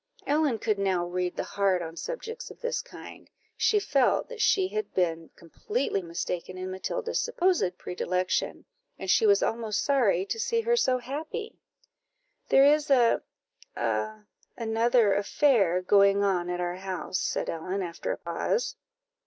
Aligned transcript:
Ellen 0.25 0.57
could 0.57 0.79
now 0.79 1.05
read 1.05 1.35
the 1.35 1.43
heart 1.43 1.83
on 1.83 1.95
subjects 1.95 2.49
of 2.49 2.59
this 2.59 2.81
kind; 2.81 3.29
she 3.55 3.79
felt 3.79 4.29
that 4.29 4.41
she 4.41 4.69
had 4.69 4.91
been 4.95 5.29
completely 5.35 6.01
mistaken 6.01 6.57
in 6.57 6.71
Matilda's 6.71 7.19
supposed 7.19 7.77
predilection, 7.77 8.65
and 8.97 9.11
she 9.11 9.27
was 9.27 9.43
almost 9.43 9.85
sorry 9.85 10.25
to 10.25 10.39
see 10.39 10.61
her 10.61 10.75
so 10.75 10.97
happy. 10.97 11.55
"There 12.49 12.65
is 12.65 12.89
a 12.89 13.21
a 13.75 14.25
another 14.57 15.13
affair 15.13 15.83
going 15.83 16.23
on 16.23 16.49
at 16.49 16.59
our 16.59 16.77
house," 16.77 17.19
said 17.19 17.47
Ellen, 17.47 17.83
after 17.83 18.11
a 18.11 18.17
pause. 18.17 18.75